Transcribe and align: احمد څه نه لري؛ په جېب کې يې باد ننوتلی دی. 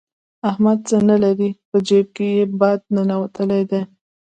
احمد 0.49 0.79
څه 0.89 0.97
نه 1.09 1.15
لري؛ 1.23 1.49
په 1.69 1.77
جېب 1.87 2.07
کې 2.15 2.27
يې 2.35 2.43
باد 2.59 2.79
ننوتلی 2.95 3.61
دی. 3.69 3.81